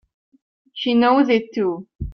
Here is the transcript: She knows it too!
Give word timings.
She 0.73 0.95
knows 0.95 1.29
it 1.29 1.53
too! 1.53 1.87